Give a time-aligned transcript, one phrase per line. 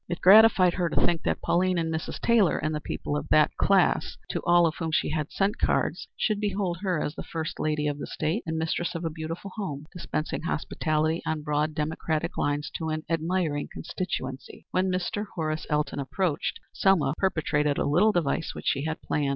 [0.09, 2.19] It gratified her to think that Pauline and Mrs.
[2.19, 6.07] Taylor and the people of that class, to all of whom she had sent cards,
[6.17, 9.51] should behold her as the first lady of the State, and mistress of a beautiful
[9.57, 14.65] home, dispensing hospitality on broad, democratic lines to an admiring constituency.
[14.71, 15.27] When Mr.
[15.35, 19.29] Horace Elton approached, Selma perpetrated a little device which she had planned.